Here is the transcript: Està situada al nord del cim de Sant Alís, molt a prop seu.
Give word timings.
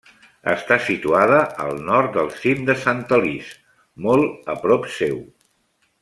Està 0.53 0.77
situada 0.85 1.41
al 1.65 1.75
nord 1.91 2.15
del 2.17 2.31
cim 2.39 2.63
de 2.71 2.75
Sant 2.87 3.03
Alís, 3.21 3.51
molt 4.09 4.49
a 4.55 4.61
prop 4.65 4.89
seu. 4.99 5.21